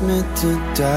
[0.00, 0.94] met de duivel.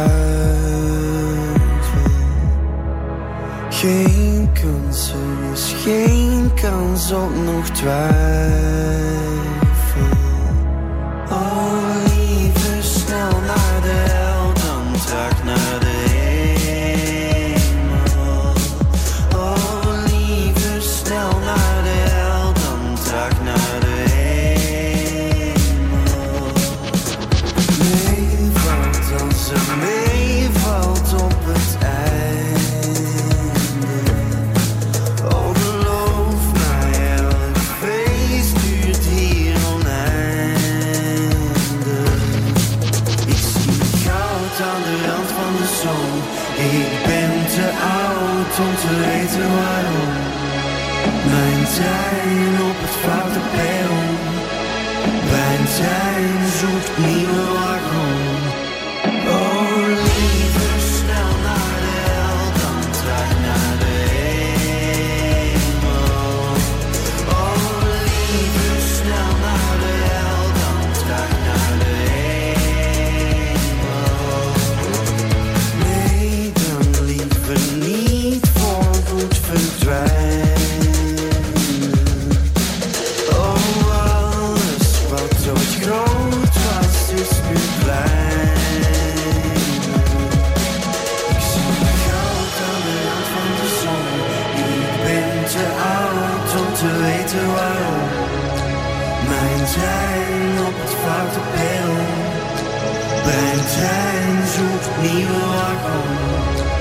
[3.70, 8.90] Geen kans, er is geen kans op nog twijfel.
[96.80, 98.10] te weten waarom
[99.30, 101.94] Mijn trein op het foute peil
[103.26, 106.79] Mijn trein zoekt nieuwe wakker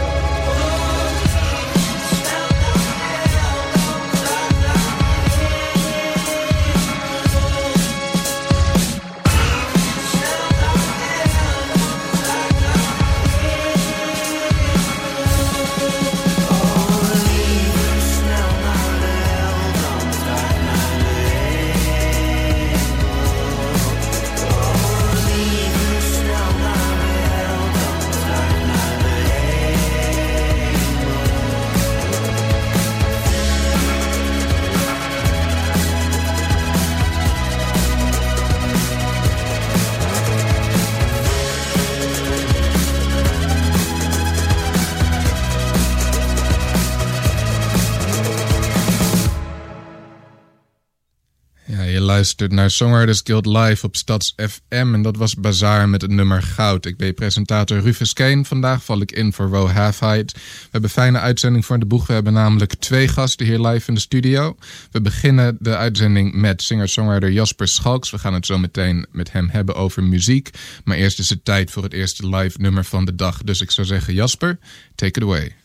[52.18, 54.94] luistert naar Songwriters Guild Live op Stads FM.
[54.94, 56.86] En dat was Bazaar met het nummer Goud.
[56.86, 58.44] Ik ben presentator Rufus Kane.
[58.44, 60.32] Vandaag val ik in voor Wo Half Height.
[60.32, 62.06] We hebben een fijne uitzending voor de boeg.
[62.06, 64.56] We hebben namelijk twee gasten hier live in de studio.
[64.90, 68.10] We beginnen de uitzending met singer-songwriter Jasper Schalks.
[68.10, 70.50] We gaan het zo meteen met hem hebben over muziek.
[70.84, 73.42] Maar eerst is het tijd voor het eerste live nummer van de dag.
[73.42, 74.58] Dus ik zou zeggen Jasper,
[74.94, 75.57] take it away.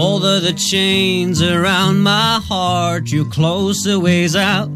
[0.00, 3.12] Molder the chains around my heart.
[3.12, 4.70] You close the ways out,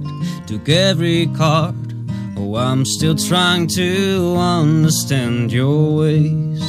[0.46, 1.94] took every card.
[2.36, 6.60] Oh, I'm still trying to understand your ways.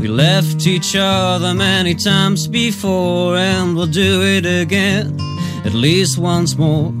[0.00, 5.18] We left each other many times before, and we'll do it again,
[5.64, 6.92] at least once more.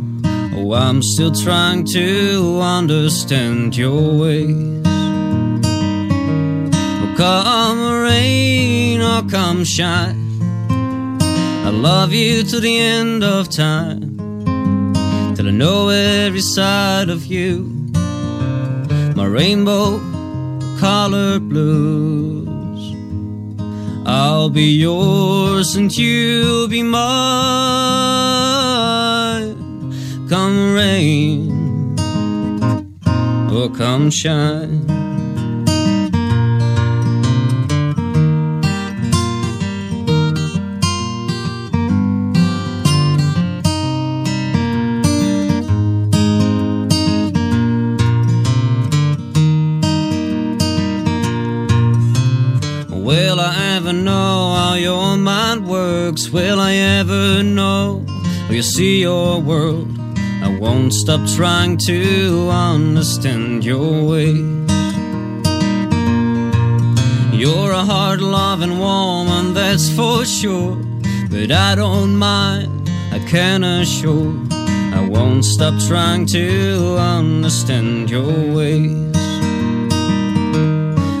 [0.56, 4.87] Oh, I'm still trying to understand your ways.
[7.18, 10.40] Come rain or come shine,
[10.70, 14.16] I love you to the end of time.
[15.34, 17.74] Till I know every side of you,
[19.16, 19.98] my rainbow
[20.78, 22.94] colored blues.
[24.06, 26.98] I'll be yours and you'll be mine.
[30.28, 31.96] Come rain
[33.50, 35.07] or come shine.
[53.88, 56.28] Ever know how your mind works?
[56.28, 58.04] Will I ever know?
[58.46, 59.88] Will you see your world?
[60.42, 64.70] I won't stop trying to understand your ways.
[67.32, 70.76] You're a hard loving woman, that's for sure.
[71.30, 74.34] But I don't mind, I can assure.
[75.00, 79.16] I won't stop trying to understand your ways.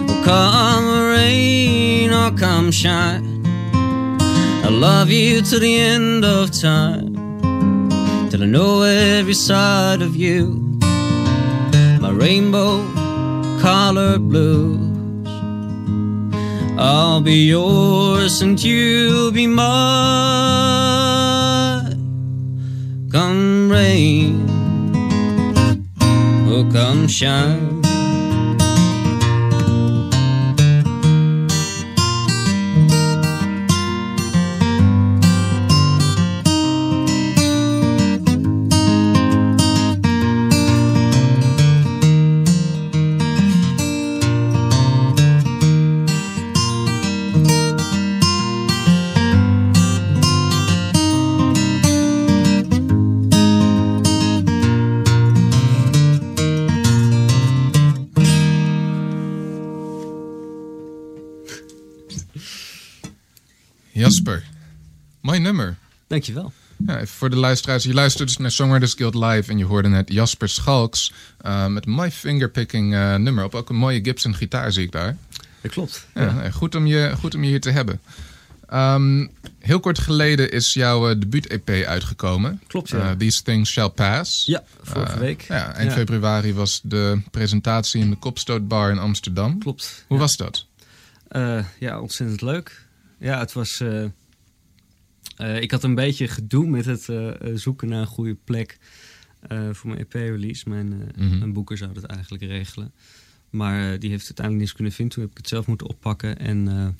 [0.06, 1.77] Well, come rain
[2.36, 3.42] come shine.
[4.64, 7.14] I love you to the end of time.
[8.30, 10.78] Till I know every side of you.
[12.00, 12.84] My rainbow
[13.60, 14.88] colored blues.
[16.78, 19.68] I'll be yours and you'll be mine.
[23.10, 24.48] Come rain
[26.52, 27.77] or come shine.
[65.38, 65.76] Mooi nummer.
[66.06, 66.52] Dankjewel.
[66.86, 67.84] Ja, even voor de luisteraars.
[67.84, 71.12] Je luistert dus naar Songwriters Guild Live en je hoorde net Jasper Schalks
[71.46, 73.54] uh, met mooi fingerpicking uh, nummer op.
[73.54, 75.16] Ook een mooie Gibson gitaar zie ik daar.
[75.60, 76.06] Dat klopt.
[76.14, 76.50] Ja, ja.
[76.50, 78.00] Goed, om je, goed om je hier te hebben.
[78.72, 82.62] Um, heel kort geleden is jouw uh, debuut-EP uitgekomen.
[82.66, 83.16] Klopt, ja.
[83.16, 84.44] These Things Shall Pass.
[84.46, 85.42] Ja, vorige week.
[85.42, 89.58] Ja, eind februari was de presentatie in de Kopstootbar in Amsterdam.
[89.58, 90.04] Klopt.
[90.06, 90.66] Hoe was dat?
[91.78, 92.86] ja, ontzettend leuk.
[93.18, 93.82] Ja, het was...
[95.40, 98.78] Uh, ik had een beetje gedoe met het uh, zoeken naar een goede plek
[99.52, 100.68] uh, voor mijn EP-release.
[100.68, 101.38] Mijn, mm -hmm.
[101.38, 102.92] mijn, boeker zou dat eigenlijk regelen.
[103.50, 105.14] Maar die heeft uiteindelijk niets kunnen vinden.
[105.14, 106.38] Toen heb ik het zelf moeten oppakken.
[106.38, 106.96] En,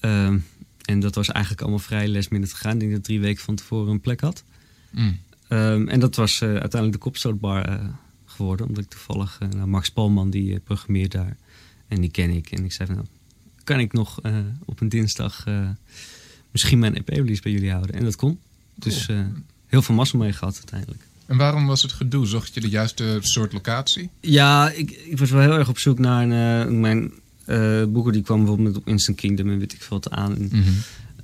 [0.00, 0.38] ehm,
[0.84, 2.72] en dat was eigenlijk allemaal vrij minute gegaan.
[2.72, 4.44] Ik denk dat ik drie weken van tevoren een plek had.
[4.90, 5.18] Mm.
[5.48, 7.80] Um, en dat was uiteindelijk de Kopstootbar
[8.24, 8.66] geworden.
[8.66, 9.38] Omdat ik toevallig...
[9.38, 11.36] nou, Max Palman, die programmeert daar.
[11.88, 12.50] En die ken ik.
[12.50, 13.08] En ik zei van, nou,
[13.64, 14.20] kan ik nog
[14.64, 15.44] op een dinsdag
[16.54, 17.94] misschien mijn EP-release bij jullie houden.
[17.94, 18.38] En dat kon.
[18.74, 19.20] Dus uh,
[19.66, 21.02] heel veel massa mee gehad uiteindelijk.
[21.26, 22.26] En waarom was het gedoe?
[22.26, 24.10] Zocht je de juiste soort locatie?
[24.20, 27.12] Ja, ik, ik was wel heel erg op zoek naar een, uh, mijn
[27.46, 30.32] uh, boeken die kwam bijvoorbeeld op Instant Kingdom en weet ik veel wat aan.
[30.32, 30.76] Mm -hmm.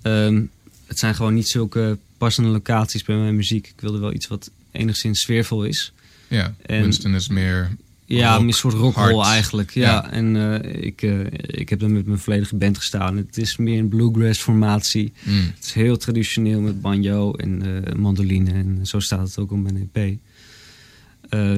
[0.02, 0.50] um,
[0.86, 3.66] het zijn gewoon niet zulke passende locaties bij mijn muziek.
[3.66, 5.92] Ik wilde wel iets wat enigszins sfeervol is.
[6.28, 7.76] Ja, en, Winston is meer
[8.16, 9.26] ja, rock, een soort rock'n'roll hard.
[9.28, 9.70] eigenlijk.
[9.70, 10.10] Ja, Ja.
[10.10, 13.16] en uh, ik, uh, ik heb dan met mijn volledige band gestaan.
[13.16, 15.12] Het is meer een bluegrass formatie.
[15.22, 15.52] Mm.
[15.54, 18.50] Het is heel traditioneel met banjo en uh, mandoline.
[18.52, 20.18] En zo staat het ook op mijn EP.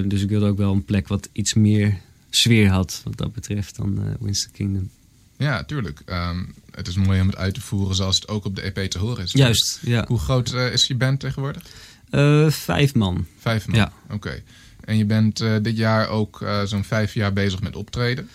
[0.08, 1.98] dus ik wilde ook wel een plek wat iets meer
[2.30, 4.90] sfeer had wat dat betreft dan Winston Kingdom.
[5.38, 6.02] Ja, tuurlijk.
[6.06, 8.90] Um, het is mooi om het uit te voeren zoals het ook op de EP
[8.90, 9.32] te horen is.
[9.32, 10.04] Juist, ja.
[10.08, 11.62] Hoe groot is je band tegenwoordig?
[12.54, 13.26] vijf man.
[13.38, 13.76] Vijf man?
[13.76, 13.92] Ja.
[14.10, 14.42] Oké.
[14.84, 18.28] En je bent uh, dit jaar ook uh, zo'n vijf jaar bezig met optreden.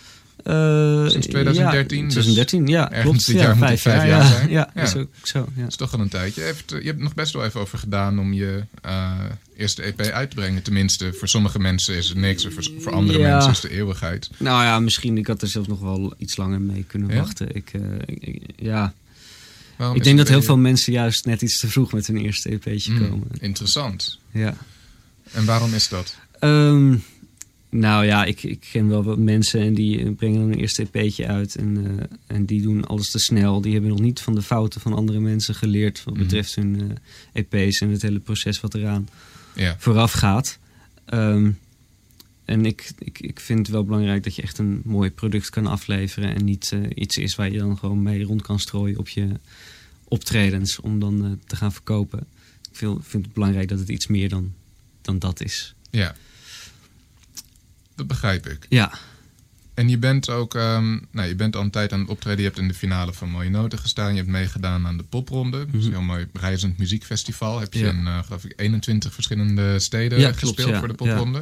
[0.44, 1.98] Uh, Sinds 2013?
[1.98, 2.86] Ja, 2013, dus ja.
[3.02, 3.26] Klopt.
[3.26, 4.50] dit ja, jaar vijf moet het vijf jaar, jaar ja, zijn.
[4.50, 5.40] Ja, is ook zo.
[5.56, 5.62] Ja.
[5.62, 6.42] Dat is toch al een tijdje.
[6.42, 9.12] Je hebt, je hebt er nog best wel even over gedaan om je uh,
[9.58, 10.62] eerste EP uit te brengen.
[10.64, 12.46] Tenminste, voor sommige mensen is het niks.
[12.50, 14.30] Voor, voor andere mensen is het de eeuwigheid.
[14.38, 15.18] Nou ja, misschien.
[15.18, 17.56] Ik had er zelfs nog wel iets langer mee kunnen wachten.
[17.56, 17.82] Ik, uh,
[18.56, 18.94] ja.
[19.78, 22.50] Waarom ik denk dat heel veel mensen juist net iets te vroeg met hun eerste
[22.50, 23.28] EP'tje je- Mm, komen.
[23.40, 24.20] interessant.
[24.32, 24.54] Ja.
[25.32, 26.16] En waarom is dat?
[26.40, 26.96] Ehm,
[27.70, 31.56] nou ja, ik, ik ken wel wat mensen en die brengen een eerste EP'tje uit.
[31.56, 33.62] En, eh, en die doen alles te snel.
[33.62, 36.04] Die hebben nog niet van de fouten van andere mensen geleerd.
[36.04, 36.24] Wat Mhm.
[36.24, 36.98] betreft hun
[37.34, 39.08] eh, EP's en het hele proces wat eraan
[39.56, 40.60] Ja, vooraf gaat.
[41.06, 41.52] Ehm,
[42.46, 45.68] en ik, ik, ik vind het wel belangrijk dat je echt een mooi product kan
[45.68, 46.36] afleveren.
[46.36, 49.28] En niet eh, iets is waar je dan gewoon mee rond kan strooien op je
[50.04, 50.80] optredens.
[50.80, 52.20] Om dan te gaan verkopen.
[52.72, 54.54] Ik vind, vind het belangrijk dat het iets meer dan,
[55.02, 55.76] dan dat is.
[55.98, 56.16] Ja.
[57.96, 58.66] Dat begrijp ik.
[58.70, 58.92] Ja,
[59.74, 62.40] En je bent ook, ehm, nou, je bent al een tijd aan het optreden.
[62.40, 64.12] Je hebt in de finale van Mooie Noten gestaan.
[64.12, 65.58] Je hebt meegedaan aan de popronde.
[65.72, 67.60] Dat een heel mooi reizend muziekfestival.
[67.60, 67.88] Heb je Mhm.
[67.96, 68.00] Ja.
[68.02, 70.80] in, eh, geloof ik, 21 verschillende steden Ja, klopt, gespeeld ja.
[70.80, 71.38] voor de popronde.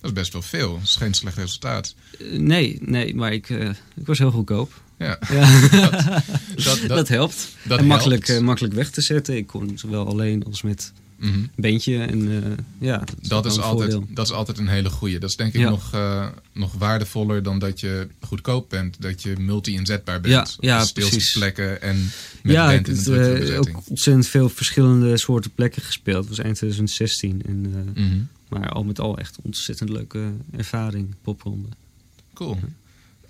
[0.00, 0.72] Dat is best wel veel.
[0.74, 1.94] Dat is geen slecht resultaat.
[2.18, 4.82] Eh, nee, nee, maar ik, eh, ik was heel goedkoop.
[4.98, 5.48] Ja, Ja.
[6.64, 7.48] dat, dat, helpt.
[7.62, 8.42] dat en makkelijk, helpt.
[8.44, 9.36] makkelijk weg te zetten.
[9.36, 11.98] Ik kon zowel alleen als met Een bandje.
[12.02, 14.14] En eh, ja, dat is, Dat altijd, voordeel.
[14.14, 15.18] dat is altijd een hele goeie.
[15.18, 15.68] Dat is denk ik Ja.
[15.70, 18.96] nog, eh, nog waardevoller dan dat je goedkoop bent.
[19.00, 20.56] Dat je multi-inzetbaar bent.
[20.60, 20.84] Ja,
[21.34, 21.96] plekken en
[22.42, 26.20] met ja, ik drukke eh, ook ontzettend veel verschillende soorten plekken gespeeld.
[26.20, 27.42] Het was eind 2016.
[27.46, 27.60] En,
[27.94, 28.18] Mhm.
[28.48, 31.68] Maar al met al echt ontzettend leuke ervaring, popronde.
[32.34, 32.58] Cool.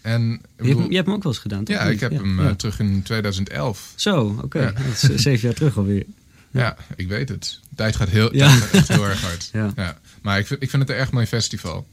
[0.01, 1.77] En, Je hebt, je hebt hem ook wel eens gedaan, toch?
[1.77, 2.55] ja, ik heb hem Ja.
[2.55, 3.93] terug in 2011.
[3.97, 4.61] Zo, oké.
[4.61, 4.73] Ja.
[4.73, 6.05] Dat is zeven jaar terug alweer.
[6.51, 7.61] Ja, ik weet het.
[7.69, 8.49] De tijd gaat heel, Ja.
[8.49, 9.51] tijd gaat echt heel erg hard.
[9.77, 9.99] Ja.
[10.23, 11.87] Maar ik vind, ik vind het een erg mooi festival.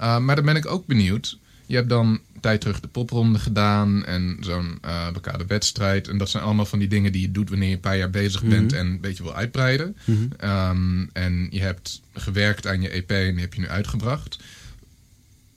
[0.00, 1.38] Uh, maar dan ben ik ook benieuwd.
[1.66, 6.08] Je hebt dan tijd terug de popronde gedaan en zo'n uh, lokale wedstrijd.
[6.08, 8.10] En dat zijn allemaal van die dingen die je doet wanneer je een paar jaar
[8.10, 9.96] bezig bent en een beetje wil uitbreiden.
[10.44, 14.38] Um, en je hebt gewerkt aan je EP en die heb je nu uitgebracht.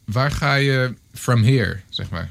[0.06, 2.30] Waar ga je from here, zeg maar?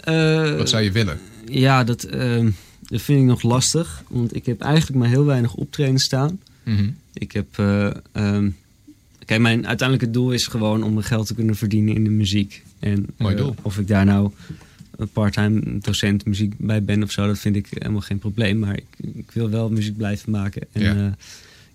[0.00, 1.20] Eh, Wat zou je willen?
[1.46, 2.50] Ja, dat, ehm,
[2.86, 4.02] dat vind ik nog lastig.
[4.08, 6.40] Want ik heb eigenlijk maar heel weinig optreden staan.
[6.62, 6.88] Mhm.
[7.12, 7.58] Ik heb...
[7.58, 8.50] eh, ehm,
[9.24, 12.62] Kijk, mijn uiteindelijke doel is gewoon om mijn geld te kunnen verdienen in de muziek.
[12.78, 14.30] En Mooi eh, of ik daar nou
[14.96, 18.58] een part-time docent muziek bij ben of zo, dat vind ik helemaal geen probleem.
[18.58, 20.62] Maar ik, ik wil wel muziek blijven maken.
[20.72, 20.94] En Ja.
[20.94, 21.16] ja.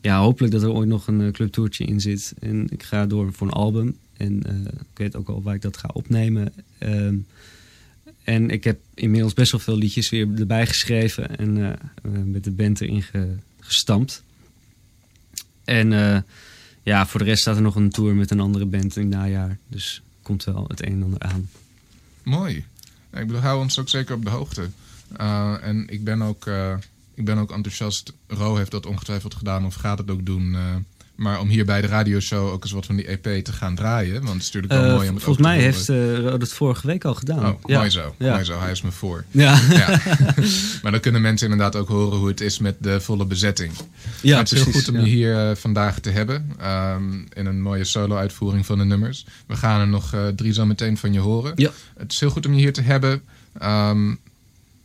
[0.02, 2.34] ja, hopelijk dat er ooit nog een eh, clubtoertje in zit.
[2.40, 3.96] En ik ga door voor een album.
[4.18, 4.56] En eh,
[4.92, 6.54] ik weet ook al waar ik dat ga opnemen.
[6.78, 7.16] Ehm,
[8.30, 11.38] en ik heb inmiddels best wel veel liedjes weer erbij geschreven.
[11.38, 11.78] En eh, eh,
[12.26, 14.24] met de band erin ge- gestampt.
[15.64, 16.22] En eh,
[16.84, 19.12] ja, voor de rest staat er nog een tour met een andere band in het
[19.12, 19.58] najaar.
[19.68, 21.50] Dus komt wel het een en ander aan.
[22.24, 22.56] Mooi.
[23.14, 24.70] Ik bedoel, hou ons ook zeker op de hoogte.
[25.22, 26.48] Uh, en ik ben, ook,
[27.14, 28.14] ik ben ook enthousiast.
[28.28, 30.56] Ro heeft dat ongetwijfeld gedaan of gaat het ook doen.
[31.20, 33.76] Uh, maar om hier bij de radioshow ook eens wat van die EP te gaan
[33.76, 34.14] draaien.
[34.14, 36.88] Want het is natuurlijk wel mooi om het Eh, Volgens mij heeft Ro dat vorige
[36.88, 37.46] week al gedaan.
[37.46, 37.78] Oh, ja.
[37.78, 38.16] mooi zo.
[38.18, 38.32] Ja.
[38.32, 38.60] Mooi zo.
[38.60, 39.24] Hij is me voor.
[39.32, 39.88] Ja, Ja.
[40.82, 43.72] maar dan kunnen mensen inderdaad ook horen hoe het is met de volle bezetting.
[44.22, 46.52] ja Maar het is heel goed om je hier uh, vandaag te hebben.
[46.96, 49.26] Um, in een mooie solo-uitvoering van de nummers.
[49.46, 51.52] We gaan er nog uh, drie zo meteen van je horen.
[51.56, 51.72] Ja.
[51.98, 53.22] Het is heel goed om je hier te hebben.
[53.64, 54.20] Um,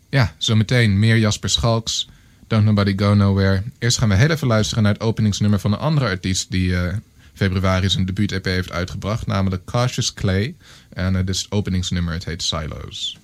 [0.08, 2.08] ja, zometeen meer Jasper Schalks.
[2.46, 3.62] Don't Nobody Go Nowhere.
[3.78, 6.50] Eerst gaan we heel even luisteren naar het openingsnummer van een andere artiest...
[6.50, 6.94] die uh,
[7.34, 9.26] februari zijn debuut-EP heeft uitgebracht.
[9.26, 10.54] Namelijk Cautious Clay.
[10.88, 12.14] En het is het openingsnummer.
[12.14, 13.18] Het heet Silos.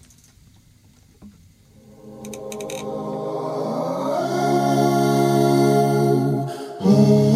[6.80, 7.29] Feels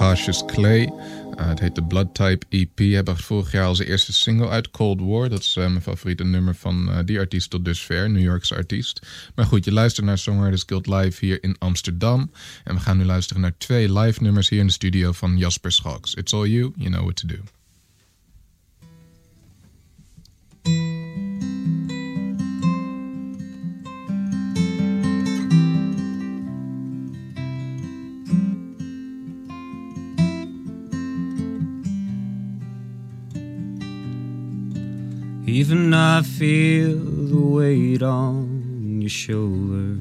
[0.00, 0.82] Cautious Clay.
[0.82, 3.04] Uh, het heet de Blood Type EP.
[3.04, 5.28] Bracht vorig jaar als eerste single uit Cold War.
[5.28, 9.06] Dat is uh, mijn favoriete nummer van uh, die artiest tot dusver, New Yorkse artiest.
[9.34, 12.30] Maar goed, je luistert naar Songwriters Guild Live hier in Amsterdam.
[12.64, 15.72] En we gaan nu luisteren naar twee live nummers hier in de studio van Jasper
[15.72, 16.14] Schalks.
[16.14, 17.59] It's all you, you know what to do.
[35.52, 39.98] Even I feel the weight on your shoulders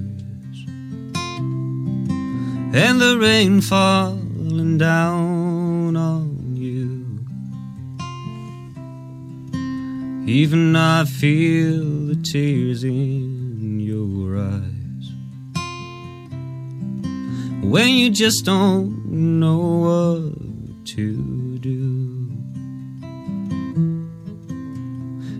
[2.75, 7.25] and the rain falling down on you.
[10.31, 15.05] Even I feel the tears in your eyes
[17.63, 19.03] when you just don't
[19.39, 21.38] know what to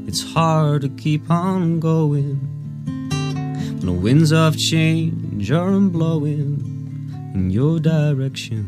[0.10, 2.40] It's hard to keep on going
[2.88, 8.66] when the winds of change are blowing in your direction.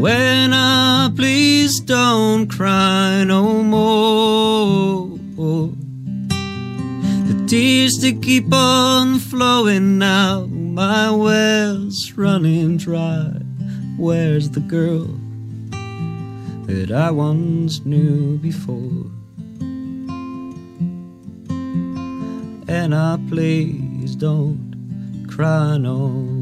[0.00, 5.18] When I please don't cry no more.
[7.26, 13.39] The tears that keep on flowing now, my well's running dry.
[14.00, 15.08] Where's the girl
[16.64, 19.10] that I once knew before?
[22.66, 26.39] And I please don't cry no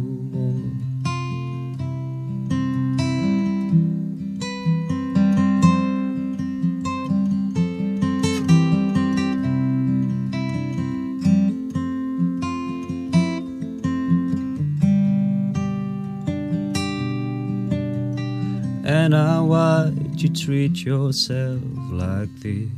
[20.19, 22.69] why'd you treat yourself like this?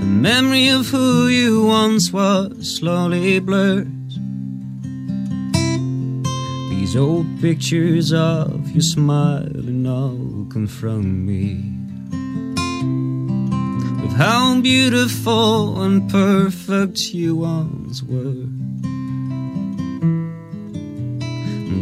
[0.00, 3.86] The memory of who you once was slowly blurs.
[6.70, 11.60] These old pictures of you smiling all confront me
[14.00, 18.46] with how beautiful and perfect you once were.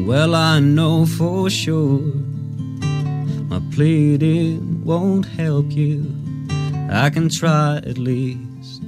[0.04, 2.21] Well, I know for sure
[3.52, 6.10] my pleading won't help you.
[6.90, 8.80] I can try at least.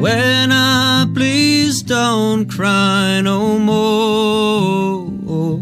[0.00, 5.58] When I please don't cry no more.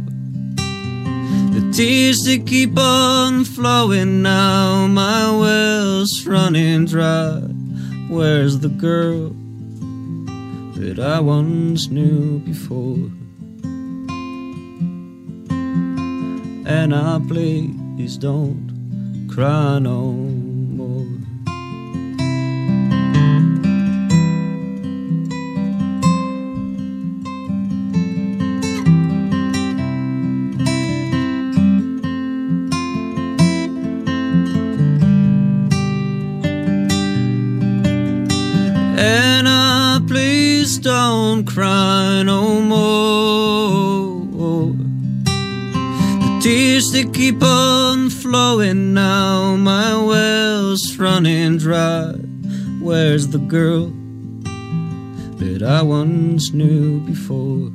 [1.55, 7.41] The tears that keep on flowing now, my well's running dry.
[8.09, 9.35] Where's the girl
[10.95, 13.11] that I once knew before?
[16.67, 20.22] And I please don't cry no
[40.83, 44.23] don't cry no more.
[46.23, 52.15] The tears that keep on flowing now, my well's running dry.
[52.81, 53.93] Where's the girl
[55.39, 57.71] that I once knew before?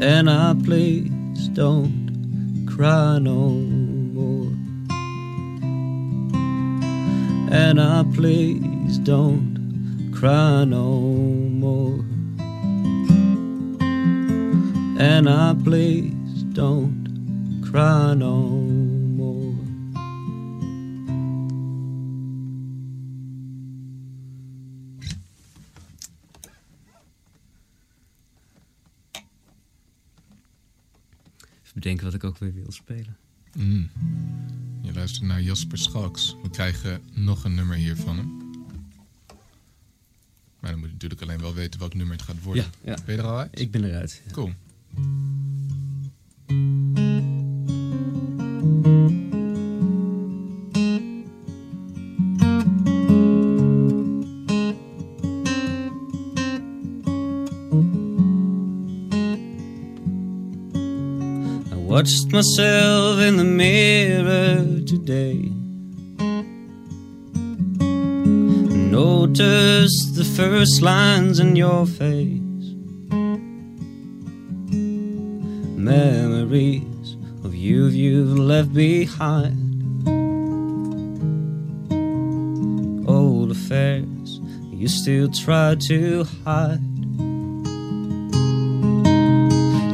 [0.00, 4.50] And I please don't cry no more.
[7.52, 8.71] And I please
[9.04, 11.00] don't cry no
[11.50, 12.04] more.
[14.98, 17.08] And I please don't
[17.62, 18.48] cry no
[19.16, 19.54] more.
[31.62, 33.16] Even bedenken wat ik ook weer wil spelen.
[33.56, 33.90] Mm.
[34.82, 36.36] Je luistert naar Jasper Schalks.
[36.42, 38.41] We krijgen nog een nummer hier van hem.
[40.62, 42.64] Maar dan moet je natuurlijk alleen wel weten welk nummer het gaat worden.
[42.82, 42.98] Ja, ja.
[43.04, 43.60] Ben je er al uit?
[43.60, 44.22] Ik ben eruit.
[44.32, 44.50] Cool.
[61.72, 65.51] I watched myself in the mirror today.
[70.36, 72.40] First lines in your face.
[75.76, 79.58] Memories of you you've left behind.
[83.06, 84.40] Old affairs
[84.72, 86.80] you still try to hide.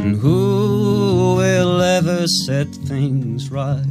[0.02, 3.84] And who will ever set things right?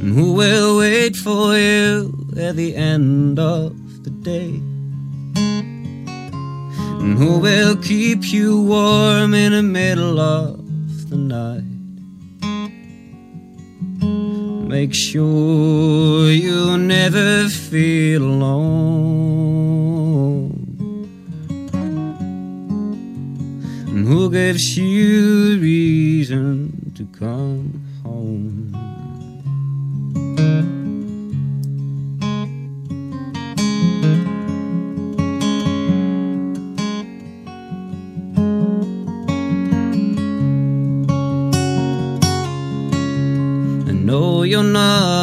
[0.00, 3.79] And who will wait for you at the end of
[7.00, 11.64] And who will keep you warm in the middle of the night?
[14.68, 19.70] Make sure you never feel alone.
[23.88, 28.70] And who gives you reason to come home?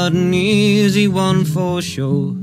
[0.10, 2.34] not an easy one for sure.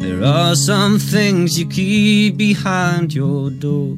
[0.00, 3.94] There are some things you keep behind your door.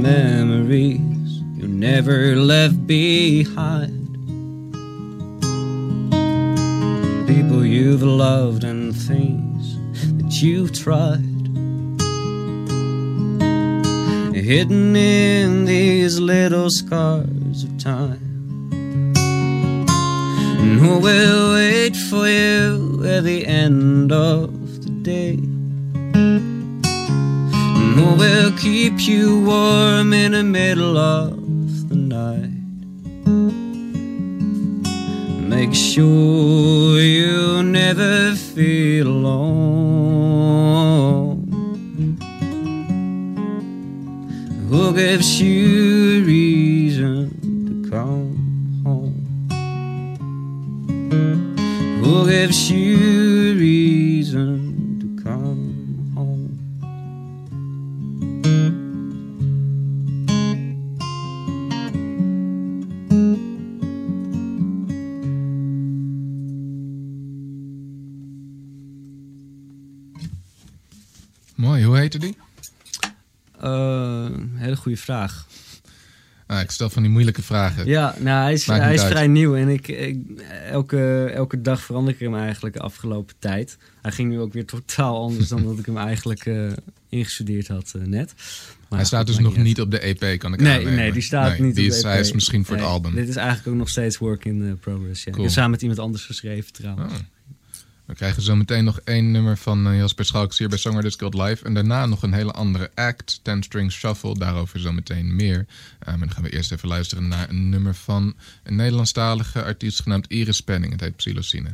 [0.00, 4.06] Memories you never left behind.
[7.26, 9.76] People you've loved and things
[10.22, 11.25] that you've tried.
[14.46, 18.70] Hidden in these little scars of time.
[20.60, 25.40] And who will wait for you at the end of the day?
[26.14, 26.84] And
[27.98, 32.52] who will keep you warm in the middle of the night?
[35.42, 40.05] Make sure you never feel alone.
[44.76, 47.30] Who gives you reason
[47.66, 49.48] to come home?
[52.04, 56.58] Who gives you reason to come home?
[71.54, 72.45] Mooi, hoe heette die?
[73.64, 75.46] Uh, hele goede vraag.
[76.46, 77.86] Ah, ik stel van die moeilijke vragen.
[77.86, 80.18] Ja, nou, hij is, hij is vrij nieuw en ik, ik,
[80.70, 83.78] elke, elke dag verander ik hem eigenlijk de afgelopen tijd.
[84.02, 86.72] Hij ging nu ook weer totaal anders dan dat ik hem eigenlijk eh,
[87.08, 88.34] ingestudeerd had eh, net.
[88.88, 90.94] Maar Hij staat dus nog niet op de EP, kan ik Nee, aannemen.
[90.94, 92.22] nee, die staat Nee, niet die op is, de Hij EP.
[92.24, 93.14] is misschien voor Nee, het album.
[93.14, 95.24] Dit is eigenlijk ook nog steeds work in eh, progress.
[95.24, 95.32] Ja.
[95.32, 97.12] Ik heb samen met iemand anders geschreven trouwens.
[97.12, 97.18] Oh.
[98.06, 101.34] We krijgen zo meteen nog één nummer van eh, Jasper Schalks hier bij Songwriters Guild
[101.34, 101.64] Live.
[101.64, 104.38] En daarna nog een hele andere act, Ten String Shuffle.
[104.38, 105.66] Daarover zo meteen meer.
[105.98, 110.02] Eh, maar dan gaan we eerst even luisteren naar een nummer van een Nederlandstalige artiest
[110.02, 110.92] genaamd Iris Penning.
[110.92, 111.70] Het heet Psilocine.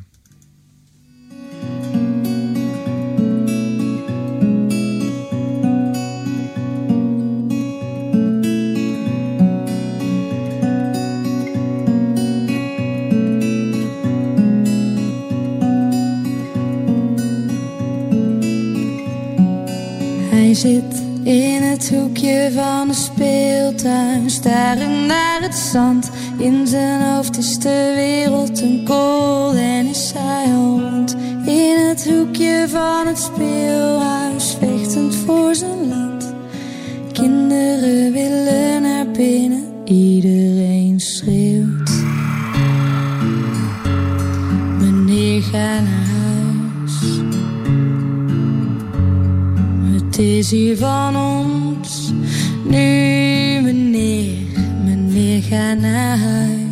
[20.64, 26.10] In het hoekje van de speeltuin, starend naar het zand.
[26.38, 31.16] In zijn hoofd is de wereld een kool en is hij al rond.
[31.46, 36.34] In het hoekje van het speelhuis, vechtend voor zijn land.
[37.12, 41.61] Kinderen willen naar binnen, iedereen schreeuwt.
[50.12, 52.12] Het is hier van ons.
[52.64, 54.36] Nu, meneer,
[54.84, 56.62] meneer, ga naar huis.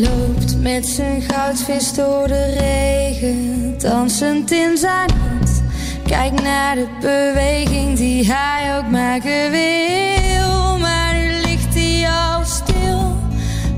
[0.00, 5.10] Loopt met zijn goudvis door de regen, dansend in zijn.
[6.14, 10.78] Kijk naar de beweging die hij ook maken wil.
[10.78, 13.16] Maar nu ligt hij al stil,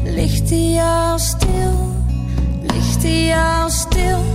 [0.04, 1.94] ligt hij al stil,
[2.62, 4.25] ligt hij al stil.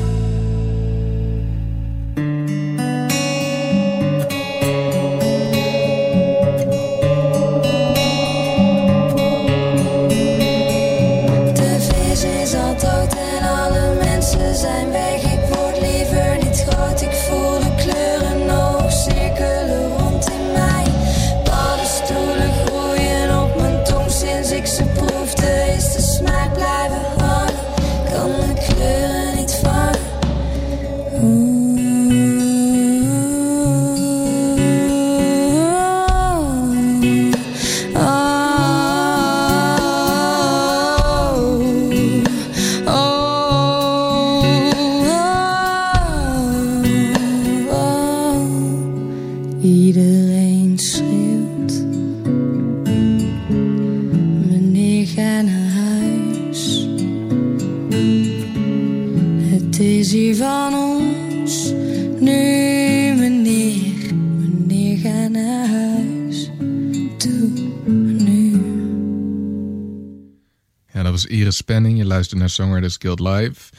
[71.32, 71.98] Iris Penning.
[71.98, 73.72] Je luistert naar Songwriters Guild Live.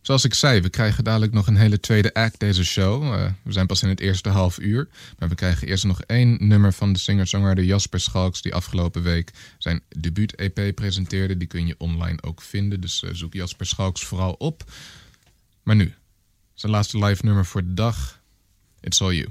[0.00, 3.14] Zoals ik zei, we krijgen dadelijk nog een hele tweede act deze show.
[3.14, 4.88] Eh, we zijn pas in het eerste half uur.
[5.18, 8.42] Maar we krijgen eerst nog één nummer van de singer-songwriter Jasper Schalks...
[8.42, 11.36] die afgelopen week zijn debuut-EP presenteerde.
[11.36, 14.70] Die kun je online ook vinden, dus eh, zoek Jasper Schalks vooral op.
[15.62, 15.94] Maar nu,
[16.54, 18.20] Zijn laatste live nummer voor de dag.
[18.80, 19.28] It's All You.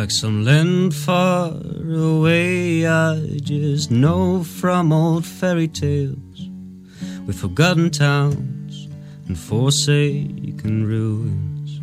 [0.00, 1.52] Like some land far
[1.92, 6.48] away, I just know from old fairy tales,
[7.26, 8.88] with forgotten towns
[9.26, 11.82] and forsaken ruins.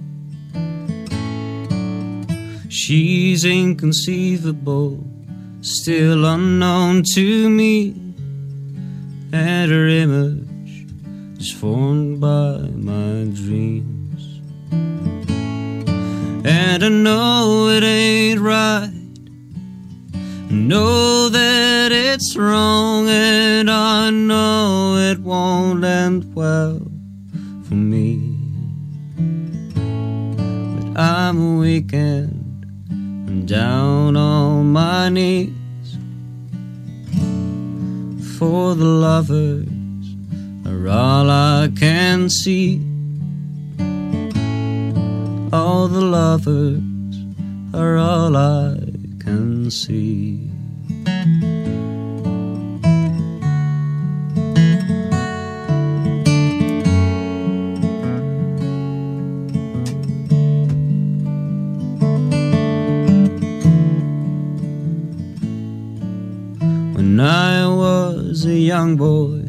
[2.73, 5.06] She's inconceivable,
[5.62, 7.89] still unknown to me,
[9.32, 10.88] and her image
[11.39, 14.41] is formed by my dreams.
[16.48, 18.90] And I know it ain't right.
[20.50, 26.80] Know that it's wrong, and I know it won't end well
[27.68, 28.34] for me.
[29.76, 35.98] But I'm weakened and down on my knees
[38.38, 39.68] for the lovers
[40.66, 42.87] are all I can see.
[45.54, 46.82] All the lovers
[47.74, 48.76] are all I
[49.20, 50.50] can see.
[66.94, 69.48] When I was a young boy,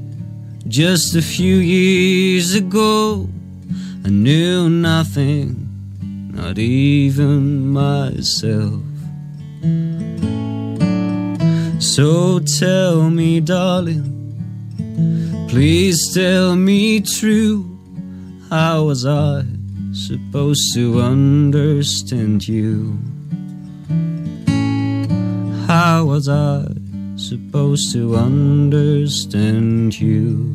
[0.68, 3.28] just a few years ago,
[4.04, 5.67] I knew nothing
[6.40, 8.80] not even myself.
[11.80, 14.06] So tell me, darling,
[15.48, 17.64] please tell me true.
[18.50, 19.42] How was I
[19.92, 22.98] supposed to understand you?
[25.66, 26.68] How was I
[27.16, 30.54] supposed to understand you?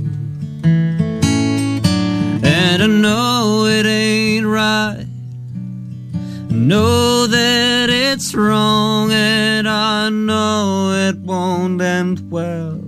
[2.44, 5.13] And I know it ain't right
[6.54, 12.80] know that it's wrong, and I know it won't end well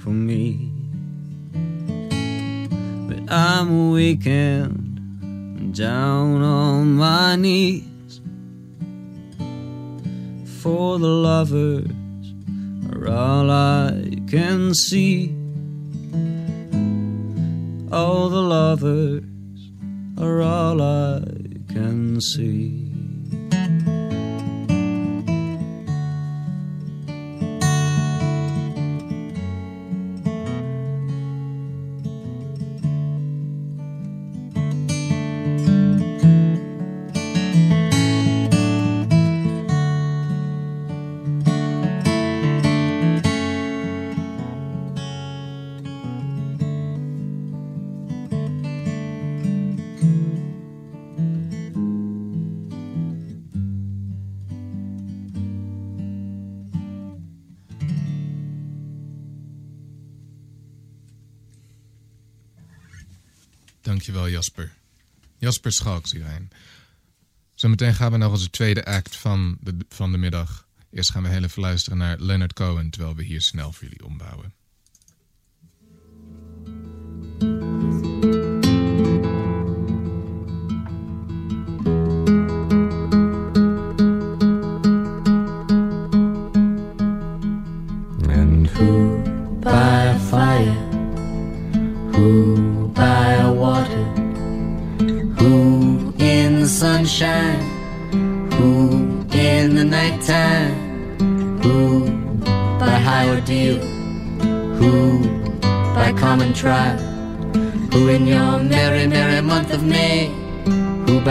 [0.00, 0.72] for me.
[3.08, 8.20] But I'm weakened down on my knees,
[10.62, 11.86] for the lovers
[12.90, 15.34] are all I can see.
[17.92, 19.24] All the lovers
[20.18, 21.37] are all I
[21.78, 24.07] can see.
[64.38, 64.72] Jasper.
[65.38, 66.50] Jasper Schalks hierheen.
[67.54, 70.68] Zometeen gaan we naar onze tweede act van de, van de middag.
[70.90, 72.90] Eerst gaan we heel even luisteren naar Leonard Cohen...
[72.90, 74.54] terwijl we hier snel voor jullie ombouwen.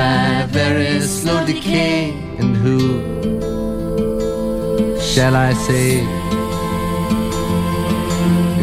[0.08, 2.80] By very slow decay, and who
[5.10, 5.88] shall I say?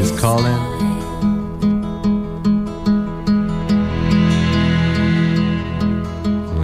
[0.02, 0.62] is calling.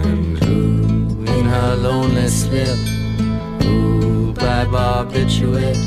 [0.09, 0.59] And who
[1.35, 2.79] in her lonely slip,
[3.63, 5.81] who by barbiturate,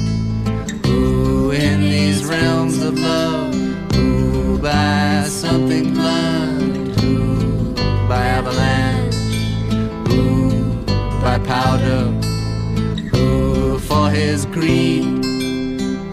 [0.86, 2.63] who in these realms
[11.44, 12.04] powder,
[13.10, 15.04] who for his greed?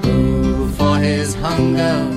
[0.04, 2.11] Who for his hunger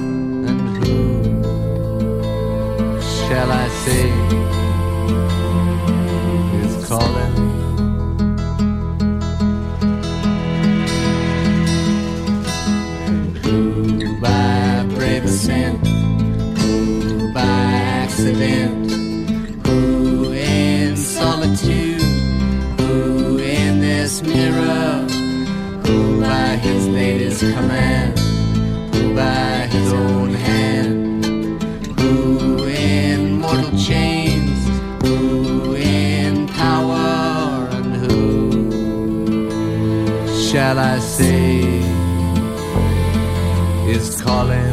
[26.55, 28.17] by his latest command?
[28.95, 31.25] Who by his own hand?
[31.99, 34.59] Who in mortal chains?
[35.03, 37.69] Who in power?
[37.73, 38.23] And who
[40.49, 41.59] shall I say
[43.93, 44.64] is calling?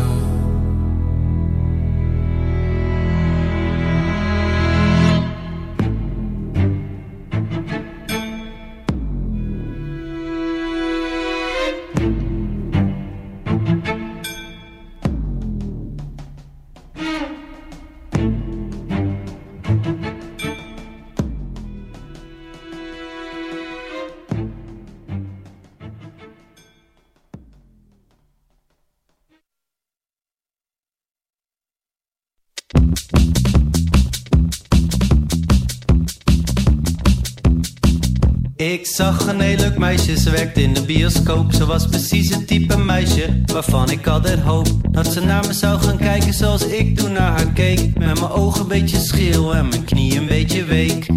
[39.02, 41.54] Zag een heel leuk meisje, ze werkte in de bioscoop.
[41.54, 45.80] Ze was precies het type meisje waarvan ik altijd hoop dat ze naar me zou
[45.82, 47.98] gaan kijken zoals ik toen naar haar keek.
[47.98, 51.08] Met mijn ogen een beetje scheel en mijn knie een beetje week.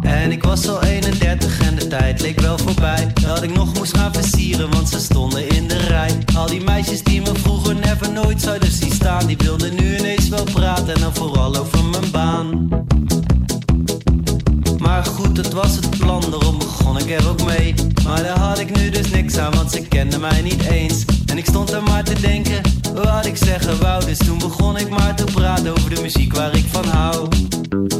[0.00, 3.12] En ik was al 31 en de tijd leek wel voorbij.
[3.22, 6.10] Dat ik nog moest gaan versieren, want ze stonden in de rij.
[6.36, 10.28] Al die meisjes die me vroeger never nooit zouden zien staan, die wilden nu ineens
[10.28, 12.68] wel praten en dan vooral over mijn baan.
[14.84, 17.74] Maar goed, het was het plan, daarom begon ik er ook mee.
[18.04, 21.04] Maar daar had ik nu dus niks aan, want ze kenden mij niet eens.
[21.26, 22.60] En ik stond er maar te denken,
[22.94, 24.04] wat ik zeggen wou.
[24.04, 27.28] Dus toen begon ik maar te praten over de muziek waar ik van hou.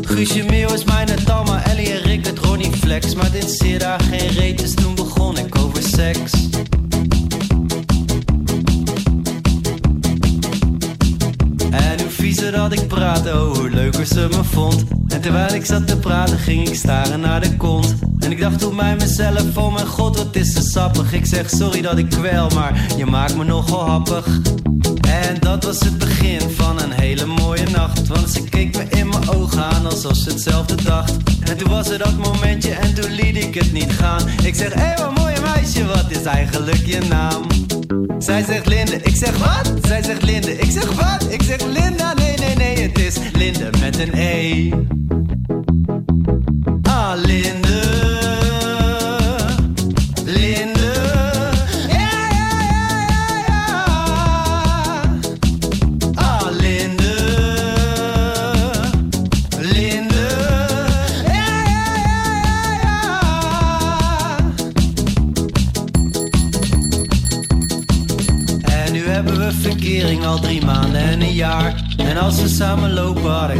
[0.01, 3.14] Guusje Meeuw is mijn Talma, Ellie en Rick, het Ronnie Flex.
[3.14, 6.44] Maar dit zeer daar geen reet, dus toen begon ik over seks.
[12.45, 14.85] En hoe viezer dat ik praatte, oh hoe leuker ze me vond.
[15.09, 17.95] En terwijl ik zat te praten, ging ik staren naar de kont.
[18.19, 21.13] En ik dacht toen bij mezelf, oh mijn god, wat is ze sappig.
[21.13, 24.27] Ik zeg sorry dat ik kwel, maar je maakt me nogal happig.
[25.09, 28.09] En dat was het begin van een hele mooie nacht.
[28.09, 31.13] Want ze keek me in mijn ogen aan alsof ze hetzelfde dacht.
[31.49, 34.23] En toen was er dat momentje en toen liet ik het niet gaan.
[34.43, 37.43] Ik zeg, hé hey, wat mooie meisje, wat is eigenlijk je naam?
[38.19, 39.73] Zij zegt Linde, ik zeg wat?
[39.83, 41.27] Zij zegt Linde, ik zeg wat?
[41.33, 42.15] Ik zeg Linda,
[42.95, 43.31] het is
[43.81, 44.71] met een E.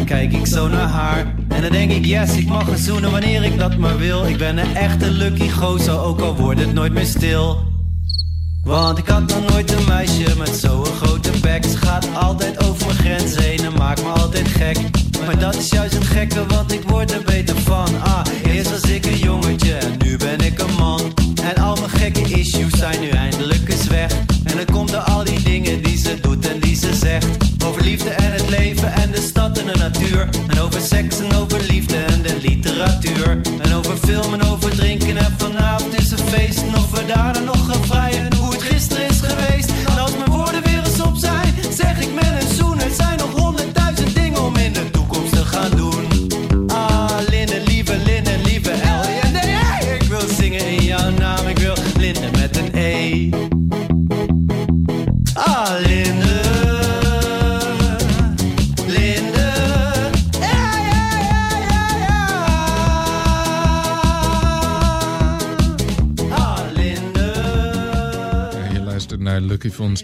[0.05, 1.35] kijk ik zo naar haar.
[1.49, 4.27] En dan denk ik, yes, ik mag haar zoenen wanneer ik dat maar wil.
[4.27, 7.59] Ik ben een echte lucky gozer, ook al wordt het nooit meer stil.
[8.65, 11.65] Want ik had nog nooit een meisje met zo'n grote bek.
[11.65, 14.79] Ze gaat altijd over mijn grens heen en maakt me altijd gek.
[15.27, 18.03] Maar dat is juist het gekke, want ik word er beter van.
[18.03, 21.01] Ah, eerst was ik een jongetje en nu ben ik een man.
[21.43, 24.13] En al mijn gekke issues zijn nu eindelijk eens weg.
[24.45, 27.27] En dan komt er al die dingen die ze doet en die ze zegt.
[27.67, 28.74] Over liefde en het leven
[29.91, 30.29] natuur.
[30.49, 33.41] En over seks en over liefde en de literatuur.
[33.63, 36.63] En over film en over drinken en vanavond is een feest.
[36.63, 37.54] En of we nog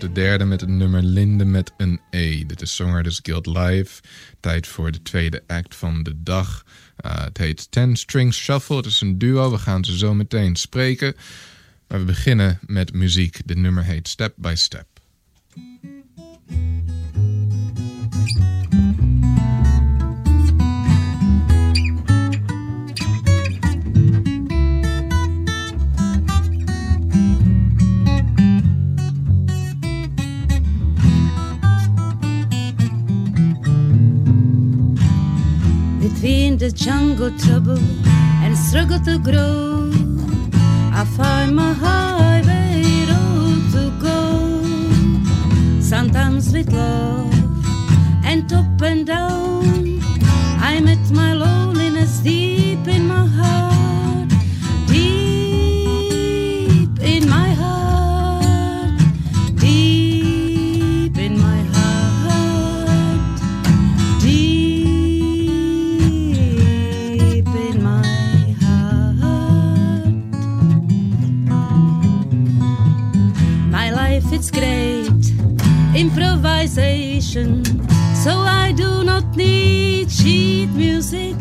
[0.01, 2.45] de derde met het nummer Linde met een E.
[2.47, 4.03] Dit is Songwriters Guild Live.
[4.41, 6.65] Tijd voor de tweede act van de dag.
[7.05, 8.77] Uh, het heet Ten Strings Shuffle.
[8.77, 9.51] Het is een duo.
[9.51, 11.15] We gaan ze zo meteen spreken.
[11.89, 13.41] Maar we beginnen met muziek.
[13.45, 14.87] Dit nummer heet Step by Step.
[36.61, 37.79] the jungle trouble
[38.45, 39.91] and struggle to grow.
[40.93, 45.81] I find my highway road to go.
[45.81, 47.33] Sometimes with love
[48.27, 50.03] and up and down,
[50.61, 52.70] I met my loneliness deep.
[77.31, 81.37] So I do not need sheet music,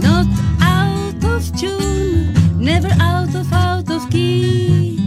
[0.00, 0.24] not
[0.60, 5.00] out of tune, never out of out of key.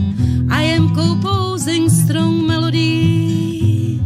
[0.52, 4.02] I am composing strong melody.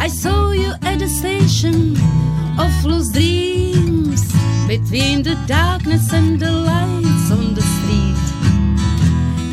[0.00, 1.92] I saw you at the station
[2.58, 4.32] of lost dreams
[4.66, 8.26] between the darkness and the lights on the street.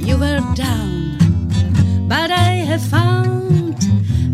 [0.08, 1.20] You were down,
[2.10, 3.67] but I have found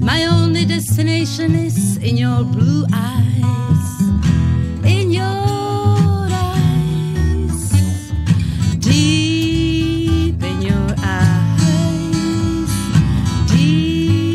[0.03, 4.01] my only destination is in your blue eyes.
[4.83, 5.23] In your
[6.29, 7.71] eyes,
[8.79, 12.71] deep in your eyes,
[13.49, 14.29] deep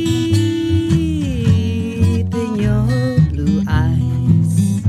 [2.35, 4.83] in your blue eyes.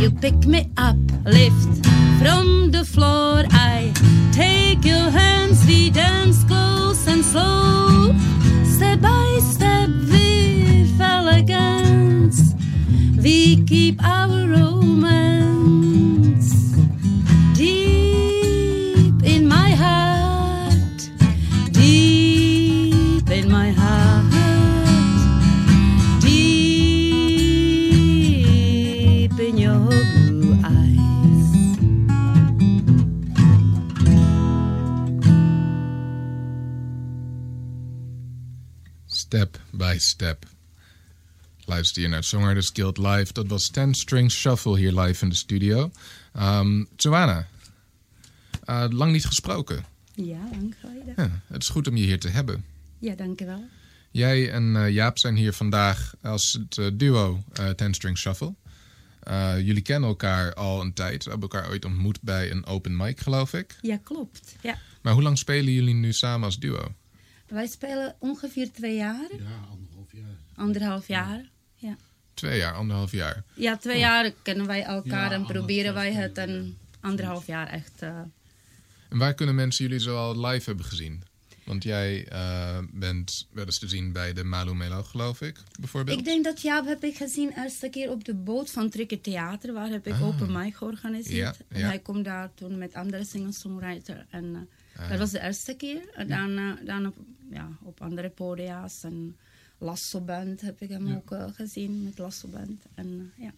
[0.00, 1.86] You pick me up, lift
[2.20, 3.44] from the floor.
[3.50, 3.92] I
[4.32, 6.44] take your hands, we dance
[7.32, 8.14] slow,
[8.64, 12.54] step by step with elegance.
[13.20, 15.85] We keep our romance
[39.98, 40.46] Step.
[41.64, 43.32] Luister je naar Songwriters Guild Live.
[43.32, 45.90] Dat was 10 String Shuffle hier live in de studio.
[46.32, 47.46] Ehm Joanna,
[48.64, 49.84] eh, lang niet gesproken.
[50.14, 51.12] Ja, lang geleden.
[51.16, 52.64] Ja, het is goed om je hier te hebben.
[52.98, 53.64] Ja, dankjewel.
[54.10, 58.54] Jij en eh, Jaap zijn hier vandaag als het eh, duo eh 10 String Shuffle.
[59.56, 61.24] Jullie kennen elkaar al een tijd.
[61.24, 63.76] We hebben elkaar ooit ontmoet bij een open mic, geloof ik.
[63.80, 64.56] Ja, klopt.
[64.60, 64.78] Ja.
[65.02, 66.94] Maar hoe lang spelen jullie nu samen als duo?
[67.48, 70.36] Wij spelen ongeveer twee jaar, Ja, anderhalf jaar.
[70.54, 71.44] anderhalf jaar.
[71.74, 71.96] Ja,
[72.34, 73.44] Twee jaar, anderhalf jaar.
[73.54, 78.02] ja twee jaar kennen wij elkaar Ja, en proberen wij het een anderhalf jaar echt.
[78.02, 78.18] eh,
[79.08, 81.22] En waar kunnen mensen jullie zo al live hebben gezien?
[81.64, 86.18] Want jij eh, bent wel eens te zien bij de Malu Melo, geloof ik, bijvoorbeeld.
[86.18, 89.72] Ik denk dat Jaap heb ik gezien eerste keer op de boot van Trikke Theater.
[89.72, 90.22] Waar heb ik Ah.
[90.26, 91.56] open mic georganiseerd.
[91.56, 91.86] Ja, En ja.
[91.86, 94.26] hij komt daar toen met andere singer-songwriter.
[94.30, 94.60] En eh.
[95.08, 96.08] Dat was de eerste keer.
[96.14, 97.16] En dan, eh, dan op,
[97.50, 99.04] ja, op andere podia's.
[99.04, 99.36] En
[99.78, 102.84] Lasso Band heb ik hem ook eh, gezien met Lasso Band.
[102.94, 103.52] En eh, ja.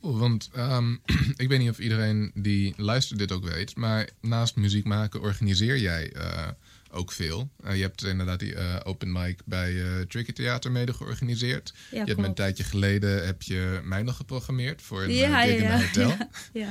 [0.00, 0.92] Cool, want ehm,
[1.36, 5.78] ik weet niet of iedereen die luistert dit ook weet, maar naast muziek maken organiseer
[5.78, 6.48] jij eh,
[6.90, 7.50] ook veel.
[7.64, 11.74] Eh, je hebt inderdaad die eh, open mic bij eh Tricky Theater mede georganiseerd.
[11.90, 15.60] je hebt een tijdje geleden heb je mij nog geprogrammeerd voor een Ja, eh, gig
[15.60, 16.16] in een hotel.
[16.62, 16.68] ja,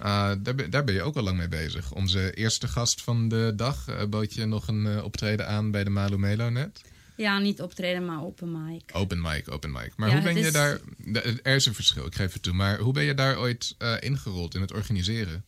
[0.00, 1.92] Eh, daar, ben, daar ben je ook al lang mee bezig.
[1.94, 5.84] Onze eerste gast van de dag eh, bood je nog een eh, optreden aan bij
[5.84, 6.80] de Malu Melo net.
[7.16, 8.82] ja, niet optreden, maar open mic.
[8.92, 9.92] Open mic, open mic.
[9.96, 10.78] Maar Ja, hoe ben je is- daar...
[11.42, 12.52] Er is een verschil, ik geef het toe.
[12.54, 15.44] Maar hoe ben je daar ooit ingerold in het organiseren?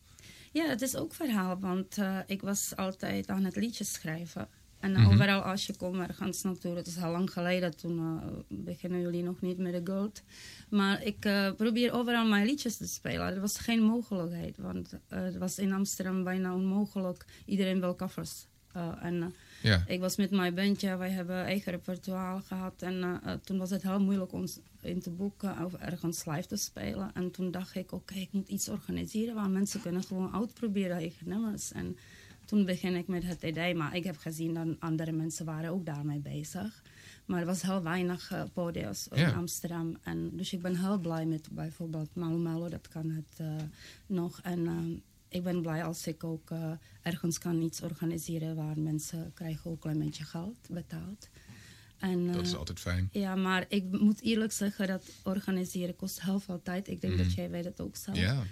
[0.51, 1.97] Ja, het is ook verhaal, want
[2.27, 4.47] ik was altijd aan het liedjes schrijven.
[4.83, 5.11] En Mhm.
[5.13, 9.23] overal als je komt ergens naartoe, het is al lang geleden, toen eh, beginnen jullie
[9.23, 10.21] nog niet met de gold.
[10.69, 13.33] Maar ik eh, probeer overal mijn liedjes te spelen.
[13.33, 17.25] Er was geen mogelijkheid, want eh, het was in Amsterdam bijna onmogelijk.
[17.45, 18.45] Iedereen wil covers.
[19.01, 22.81] En Ja, ik was met mijn bandje, wij hebben eigen repertoire gehad.
[22.81, 24.45] En toen was het heel moeilijk om
[24.81, 27.11] in te boeken of ergens live te spelen.
[27.13, 31.27] En toen dacht ik, oké, ik moet iets organiseren waar mensen kunnen gewoon uitproberen eigen
[31.29, 31.71] nummers.
[31.71, 31.97] En
[32.45, 35.85] toen begin ik met het idee, maar ik heb gezien dat andere mensen waren ook
[35.85, 36.81] daarmee bezig.
[37.25, 39.27] Maar er was heel weinig uh, podiums Ja.
[39.27, 39.97] in Amsterdam.
[40.03, 43.55] En, dus ik ben heel blij met bijvoorbeeld Malo dat kan het eh,
[44.07, 44.39] nog.
[44.41, 44.73] En eh,
[45.37, 46.49] ik ben blij als ik ook
[47.01, 51.29] ergens kan iets organiseren waar mensen krijgen ook een klein beetje geld betaald.
[51.97, 53.09] En, dat is altijd fijn.
[53.11, 56.87] ja, maar ik moet eerlijk zeggen dat organiseren kost heel veel tijd.
[56.87, 57.23] Ik denk Mhm.
[57.23, 58.17] dat jij weet het ook zelf.
[58.17, 58.43] Ja,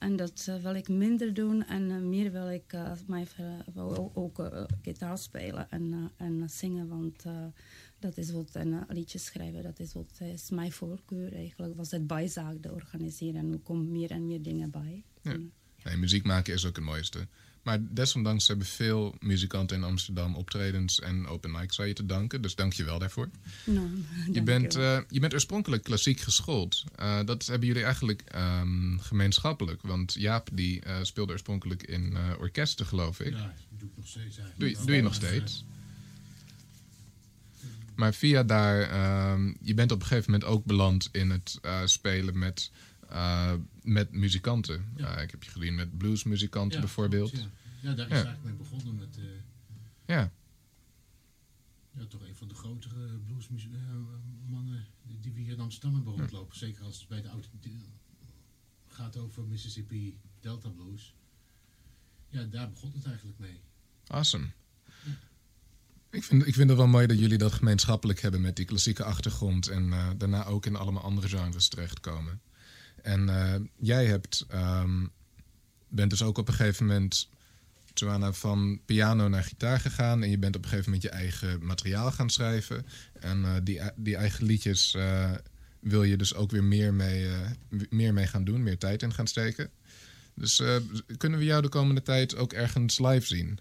[0.00, 3.26] En dat eh, wil ik minder doen en eh, meer wil ik eh, mij
[3.74, 4.50] wil ook,
[4.82, 6.88] gitaar spelen en, en zingen.
[6.88, 7.24] Want
[7.98, 11.76] dat is wat een uh, liedje schrijven, dat is wat is mijn voorkeur eigenlijk.
[11.76, 13.40] Was het bijzaak, de organiseren.
[13.40, 15.04] En er komen meer en meer dingen bij.
[15.22, 15.30] Ja.
[15.30, 15.52] En,
[15.84, 17.26] nee, muziek maken is ook het mooiste.
[17.62, 22.42] Maar desondanks hebben veel muzikanten in Amsterdam optredens en open mics aan je te danken.
[22.42, 23.28] Dus dank je wel daarvoor.
[23.64, 23.88] nou,
[24.32, 26.84] Je bent, eh, je bent oorspronkelijk klassiek geschoold.
[26.96, 29.82] Eh, dat hebben jullie eigenlijk ehm, gemeenschappelijk.
[29.82, 33.32] Want Jaap die eh, speelde oorspronkelijk in eh, orkesten, geloof ik.
[33.34, 34.58] Ja, dat doe ik nog steeds eigenlijk.
[34.58, 35.64] Doe, je- doe je nog steeds?
[37.94, 41.80] Maar via daar, ehm, je bent op een gegeven moment ook beland in het eh,
[41.84, 42.70] spelen met,
[43.10, 44.92] eh, met muzikanten.
[44.96, 45.16] Ja.
[45.16, 47.30] Eh, ik heb je gezien met bluesmuzikanten Ja, bijvoorbeeld.
[47.30, 47.46] klopt,
[47.80, 47.88] Ja.
[47.88, 49.24] ja, daar is eigenlijk mee begonnen met, eh,
[50.06, 50.32] Ja.
[51.92, 54.86] Ja, toch een van de grotere bluesmannen
[55.20, 56.56] die we hier in Amsterdam hebben rondlopen.
[56.56, 57.48] Zeker als het bij de auto
[58.86, 61.14] gaat over Mississippi Delta Blues.
[62.28, 63.60] Ja, daar begon het eigenlijk mee.
[64.06, 64.46] Awesome.
[66.10, 69.04] Ik vind, ik vind het wel mooi dat jullie dat gemeenschappelijk hebben met die klassieke
[69.04, 69.68] achtergrond.
[69.68, 72.40] En daarna ook in allemaal andere genres terechtkomen.
[73.02, 75.06] En eh, jij hebt, ehm,
[75.88, 77.28] bent dus ook op een gegeven moment,
[77.94, 80.22] Joanna, van piano naar gitaar gegaan.
[80.22, 82.86] En je bent op een gegeven moment je eigen materiaal gaan schrijven.
[83.12, 85.30] En eh, die, die eigen liedjes eh,
[85.80, 87.28] wil je dus ook weer meer mee,
[87.90, 89.70] meer mee gaan doen, meer tijd in gaan steken.
[90.34, 90.62] Dus
[91.16, 93.58] kunnen we jou de komende tijd ook ergens live zien?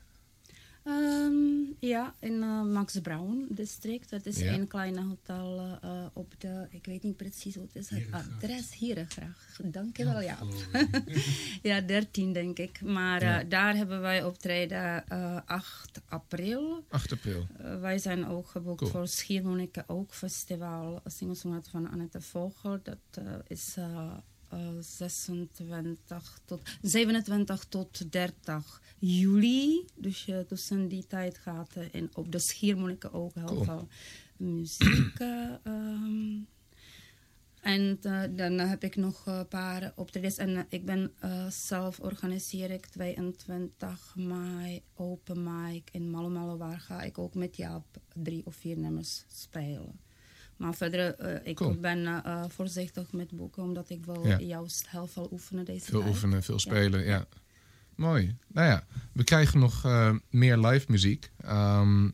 [1.80, 4.10] Ja, in eh, Max Brown district.
[4.10, 4.54] Dat is Ja.
[4.54, 8.78] een kleine hotel eh, op de, ik weet niet precies hoe het is, het adres
[8.78, 9.74] Herengracht.
[9.74, 10.38] Dankjewel, ja.
[10.72, 11.60] ik.
[11.70, 12.82] ja, 13 denk ik.
[12.82, 13.40] Maar Ja.
[13.42, 16.86] eh, daar hebben wij optreden eh 8 april.
[16.90, 17.48] 8 april.
[17.80, 18.92] Wij zijn ook geboekt Cool.
[18.92, 21.02] voor Schiermonnike ook festival.
[21.06, 22.80] Singersongheid van Annette Vogel.
[22.84, 23.76] Dat is
[24.80, 29.86] 26 tot, 27 tot 30 juli.
[29.96, 33.88] Dus je tussen die tijd gaat in, op de Schiermonnike ook heel veel
[34.38, 35.20] muziek.
[35.20, 36.38] eh, ehm,
[37.62, 40.38] en eh, dan heb ik nog een paar optredens.
[40.38, 46.58] En eh, ik ben eh, zelf organiseer ik 22 mei open mic in Malomalo.
[46.58, 50.00] Waar ga ik ook met Jaap drie of vier nummers spelen.
[50.60, 51.76] Maar verder, eh, ik Cool.
[51.80, 53.64] ben eh, eh, voorzichtig met boeken.
[53.64, 54.40] Omdat ik wil Ja.
[54.40, 56.12] juist heel veel oefenen deze Veel tijd.
[56.12, 57.26] oefenen, veel spelen, ja.
[57.96, 58.36] Mooi.
[58.48, 58.84] Nou ja,
[59.14, 59.84] we krijgen nog
[60.30, 61.32] meer live muziek.
[61.42, 62.10] Ehm,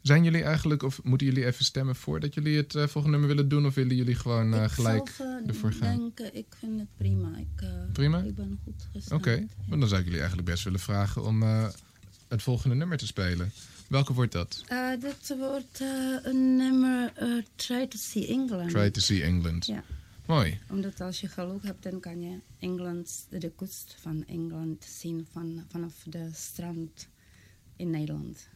[0.00, 3.66] zijn jullie eigenlijk, of moeten jullie even stemmen voordat jullie het volgende nummer willen doen?
[3.66, 5.96] Of willen jullie gewoon ik gelijk zelf, ervoor gaan?
[5.98, 7.36] denk, eh, ik vind het prima.
[7.36, 8.18] Ik, Prima?
[8.22, 9.20] Ik ben goed gestemd.
[9.20, 11.42] Oké, dan zou ik jullie eigenlijk best willen vragen om
[12.28, 13.52] het volgende nummer te spelen.
[13.88, 14.62] Welke wordt dat?
[14.66, 15.88] Eh, dit wordt eh,
[16.22, 18.70] een nummer eh, Try to See England.
[18.70, 19.66] Try to See England.
[19.66, 19.84] Ja.
[20.26, 20.58] Mooi.
[20.70, 25.64] Omdat als je geluk hebt, dan kan je Engeland, de kust van Engeland zien van,
[25.68, 27.08] vanaf de strand
[27.76, 28.48] in Nederland.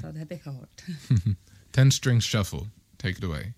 [0.00, 0.84] Dat heb ik gehoord.
[1.70, 2.62] Ten Strings Shuffle.
[2.96, 3.54] Take it away.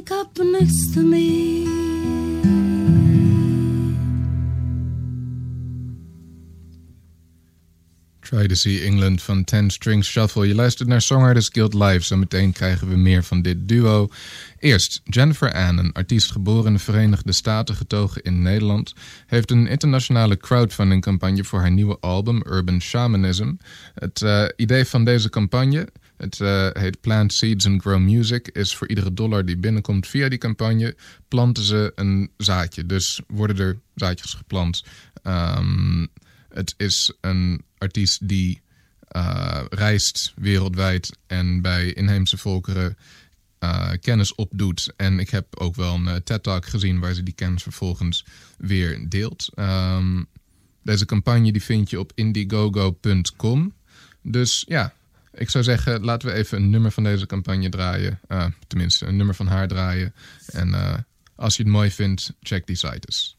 [0.00, 1.64] Wake up next to me.
[8.20, 10.46] Try to See England van Ten Strings Shuffle.
[10.46, 12.00] Je luistert naar Songwriters Guild Live.
[12.00, 14.08] Zometeen krijgen we meer van dit duo.
[14.58, 18.94] Eerst Jennifer Ann, een artiest geboren in de Verenigde Staten, getogen in Nederland,
[19.26, 23.52] heeft een internationale crowdfunding campagne voor haar nieuwe album Urban Shamanism.
[23.94, 25.88] Het eh, idee van deze campagne,
[26.20, 30.28] het eh, heet Plant Seeds and Grow Music, is voor iedere dollar die binnenkomt via
[30.28, 30.96] die campagne,
[31.28, 32.86] planten ze een zaadje.
[32.86, 34.84] Dus worden er zaadjes geplant.
[35.22, 36.06] Ehm,
[36.48, 38.60] het is een artiest die
[39.08, 42.96] eh, reist wereldwijd en bij inheemse volkeren
[43.58, 44.92] eh, kennis opdoet.
[44.96, 48.24] En ik heb ook wel een TED-talk gezien waar ze die kennis vervolgens
[48.58, 49.50] weer deelt.
[49.54, 50.22] Ehm,
[50.82, 53.74] deze campagne die vind je op indiegogo.com.
[54.22, 54.94] Dus ja,
[55.32, 58.20] ik zou zeggen, laten we even een nummer van deze campagne draaien.
[58.28, 60.14] Eh, tenminste, een nummer van haar draaien.
[60.52, 60.94] En eh,
[61.34, 63.34] als je het mooi vindt, check die site.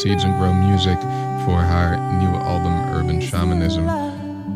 [0.00, 0.98] Seeds and Grow Music
[1.44, 3.82] voor haar nieuwe album Urban Shamanism.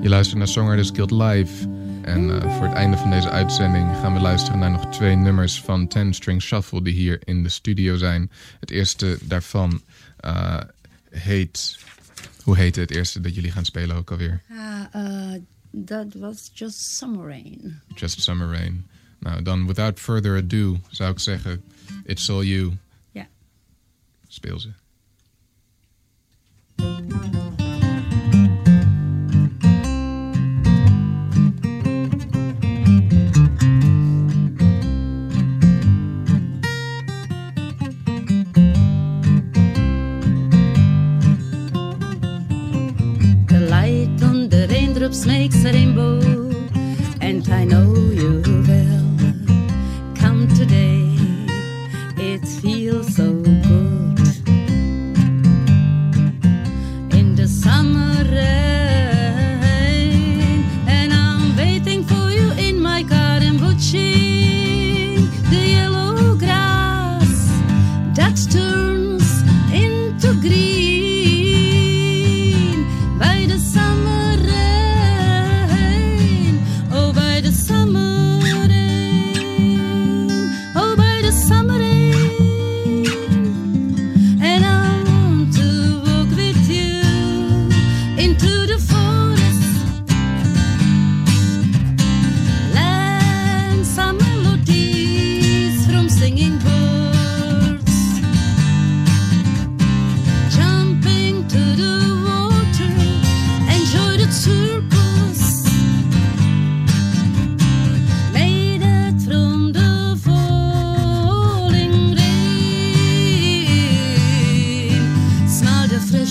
[0.03, 1.69] Je luistert naar Songwriters Guild Live.
[2.03, 5.61] En eh, voor het einde van deze uitzending gaan we luisteren naar nog twee nummers
[5.61, 8.31] van Ten String Shuffle die hier in de studio zijn.
[8.61, 9.83] Het eerste daarvan
[10.25, 10.61] uh,
[11.11, 11.79] heet.
[12.43, 14.43] Hoe heette het eerste dat jullie gaan spelen ook alweer?
[14.51, 15.41] Ah, eh,
[15.71, 17.81] dat was Just Summer Rain.
[17.95, 18.87] Just Summer Rain.
[19.19, 21.63] Nou, dan without further ado zou ik zeggen:
[22.05, 22.77] It's all you.
[23.13, 23.27] Ja.
[24.29, 24.69] Speel ze.
[26.77, 26.85] The
[43.71, 46.21] light on the raindrops makes a rainbow,
[47.21, 48.04] and I know.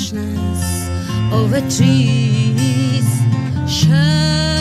[0.04, 0.90] freshness
[1.32, 3.08] over trees.
[3.68, 4.53] Shine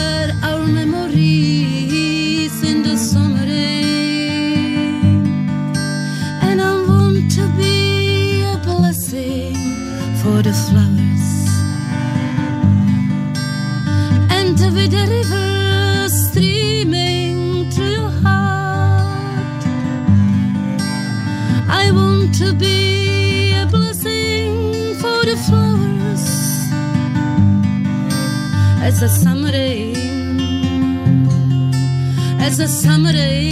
[29.03, 29.91] a summer day.
[32.39, 33.42] It's a summer day.